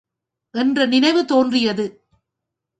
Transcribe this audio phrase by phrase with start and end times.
[0.55, 1.85] என்ற நினைவு தோன்றியது.